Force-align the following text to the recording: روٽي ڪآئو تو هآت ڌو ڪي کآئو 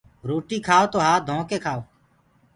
روٽي 0.29 0.57
ڪآئو 0.67 0.85
تو 0.93 0.97
هآت 1.05 1.21
ڌو 1.27 1.37
ڪي 1.49 1.57
کآئو 1.65 1.81